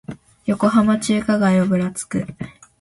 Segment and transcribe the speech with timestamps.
[0.47, 2.25] 横浜中華街をぶらつく